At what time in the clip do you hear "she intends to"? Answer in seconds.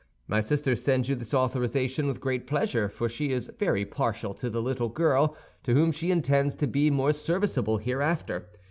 5.91-6.65